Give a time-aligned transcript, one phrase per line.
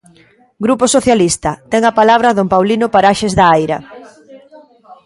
[0.65, 3.79] Grupo Socialista, ten a palabra don Paulino Paraxes da Aira.